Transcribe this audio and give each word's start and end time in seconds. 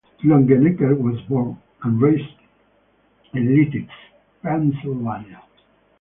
Longenecker 0.23 0.97
was 0.97 1.21
born 1.29 1.59
and 1.83 2.01
raised 2.01 2.23
in 3.35 3.49
Lititz, 3.49 3.87
Pennsylvania. 4.41 5.43